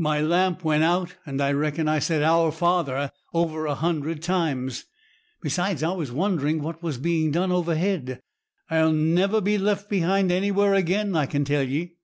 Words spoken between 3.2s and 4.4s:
over a hundred